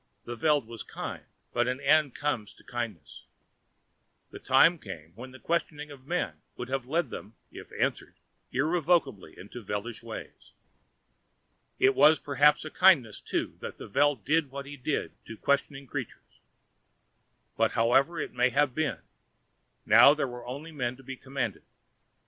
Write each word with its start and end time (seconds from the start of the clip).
The 0.25 0.35
Veld 0.35 0.65
was 0.65 0.81
kindly, 0.81 1.27
but 1.53 1.67
an 1.67 1.79
end 1.79 2.15
comes 2.15 2.55
to 2.55 2.63
kindness. 2.63 3.25
The 4.31 4.39
time 4.39 4.79
came 4.79 5.11
when 5.13 5.29
the 5.29 5.37
questioning 5.37 5.91
of 5.91 6.07
men 6.07 6.41
would 6.57 6.69
have 6.69 6.87
led 6.87 7.11
them, 7.11 7.35
if 7.51 7.71
answered, 7.79 8.15
irrevocably 8.51 9.37
into 9.37 9.61
Veldish 9.63 10.01
ways. 10.01 10.53
It 11.77 11.93
was 11.93 12.17
perhaps 12.17 12.65
a 12.65 12.71
kindness, 12.71 13.21
too, 13.21 13.59
that 13.59 13.77
the 13.77 13.87
Veld 13.87 14.25
did 14.25 14.49
what 14.49 14.65
he 14.65 14.75
did 14.75 15.11
to 15.27 15.37
questioning 15.37 15.85
creatures. 15.85 16.39
But 17.55 17.73
however 17.73 18.19
it 18.19 18.33
may 18.33 18.49
have 18.49 18.73
been, 18.73 19.01
now 19.85 20.15
there 20.15 20.27
were 20.27 20.47
only 20.47 20.71
men 20.71 20.95
to 20.97 21.03
be 21.03 21.15
commanded. 21.15 21.61